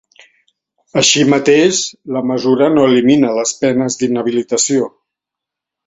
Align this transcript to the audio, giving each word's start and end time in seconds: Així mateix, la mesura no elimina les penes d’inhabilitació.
Així 1.01 1.25
mateix, 1.33 1.83
la 2.17 2.25
mesura 2.31 2.71
no 2.79 2.89
elimina 2.91 3.33
les 3.41 3.55
penes 3.63 4.01
d’inhabilitació. 4.01 4.93